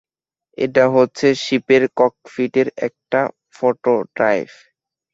এটা 0.57 0.83
হচ্ছে 0.95 1.27
শিপের 1.43 1.83
ককপিটের 1.99 2.67
একটা 2.87 3.21
প্রোটোটাইপ! 3.53 4.49